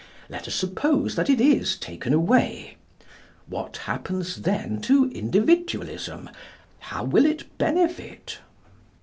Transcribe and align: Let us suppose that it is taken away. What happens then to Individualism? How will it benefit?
Let 0.29 0.47
us 0.47 0.55
suppose 0.55 1.13
that 1.13 1.29
it 1.29 1.39
is 1.39 1.75
taken 1.77 2.11
away. 2.11 2.77
What 3.45 3.77
happens 3.77 4.37
then 4.37 4.81
to 4.81 5.11
Individualism? 5.11 6.27
How 6.79 7.03
will 7.03 7.27
it 7.27 7.55
benefit? 7.59 8.39